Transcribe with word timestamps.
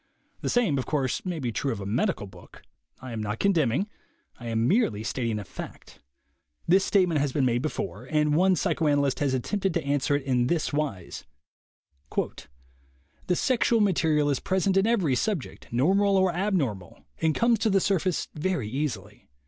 The 0.39 0.49
same, 0.49 0.79
of 0.79 0.87
course, 0.87 1.23
may 1.25 1.37
be 1.37 1.51
true 1.51 1.71
of 1.71 1.79
a 1.79 1.85
medical 1.85 2.25
book. 2.25 2.63
I 3.01 3.11
am 3.11 3.21
not 3.21 3.37
condemning. 3.39 3.87
I 4.39 4.47
am 4.47 4.67
merely 4.67 5.03
stating 5.03 5.37
a 5.37 5.43
fact. 5.43 5.99
This 6.67 6.83
statement 6.83 7.21
has 7.21 7.31
been 7.31 7.45
made 7.45 7.61
before, 7.61 8.05
and 8.05 8.11
one 8.11 8.13
90 8.13 8.13
THE 8.15 8.25
WAY 8.25 8.25
TO 8.25 8.39
WILL 8.39 8.49
POWER 8.49 8.55
psychoanalyst 9.11 9.19
has 9.19 9.33
attempted 9.35 9.73
to 9.75 9.83
answer 9.83 10.15
it 10.15 10.23
in 10.23 10.47
this 10.47 10.73
wise: 10.73 11.25
"The 12.17 13.35
sexual 13.35 13.79
material 13.79 14.31
is 14.31 14.39
present 14.39 14.75
in 14.75 14.87
every 14.87 15.13
subject, 15.13 15.67
normal 15.71 16.17
or 16.17 16.33
abnormal, 16.33 17.05
and 17.21 17.35
comes 17.35 17.59
to 17.59 17.69
the 17.69 17.79
sur 17.79 17.99
face 17.99 18.27
very 18.33 18.67
easily. 18.69 19.29